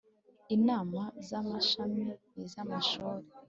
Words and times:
Inama 0.55 1.01
z 1.27 1.29
Amashami 1.39 2.05
niz 2.35 2.53
amashuri 2.63 3.25